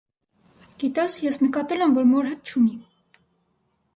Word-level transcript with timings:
-Գիտե՞ս, 0.83 1.17
ես 1.25 1.37
նկատել 1.43 1.85
եմ, 1.87 1.95
որ 1.99 2.09
մոր 2.13 2.31
հետ 2.31 2.53
չունի… 2.53 2.73